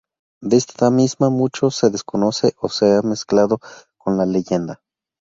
De 0.41 0.57
esta 0.57 0.89
misma 0.89 1.29
mucho 1.29 1.69
se 1.69 1.91
desconoce 1.91 2.55
o 2.57 2.69
se 2.69 2.91
ha 2.95 3.03
mezclado 3.03 3.59
con 3.99 4.17
la 4.17 4.25
leyenda. 4.25 4.81